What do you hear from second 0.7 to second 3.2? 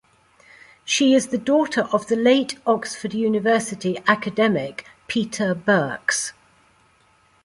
She is the daughter of the late Oxford